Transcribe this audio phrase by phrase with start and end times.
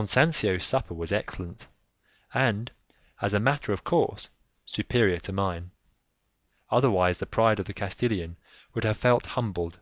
[0.00, 1.66] Don Sancio's supper was excellent,
[2.32, 2.72] and,
[3.20, 4.30] as a matter of course,
[4.64, 5.72] superior to mine;
[6.70, 8.38] otherwise the pride of the Castilian
[8.72, 9.78] would have felt humbled.